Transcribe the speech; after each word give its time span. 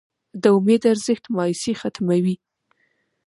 د 0.41 0.43
امید 0.57 0.81
ارزښت 0.91 1.25
مایوسي 1.35 1.73
ختموي. 1.81 2.35